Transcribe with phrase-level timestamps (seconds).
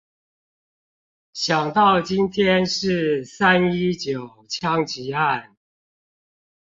[1.31, 5.55] 想到今天是三一九槍擊案